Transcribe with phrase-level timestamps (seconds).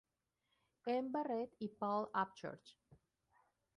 [0.87, 1.11] M.
[1.11, 2.75] Barrett y Paul Upchurch.